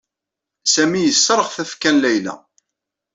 Sami 0.73 1.01
yesserɣ 1.01 1.47
tafekka 1.55 1.91
n 1.93 1.97
Layla. 2.01 2.35